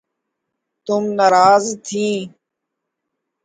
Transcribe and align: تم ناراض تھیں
تم 0.87 1.03
ناراض 1.17 1.65
تھیں 1.85 2.17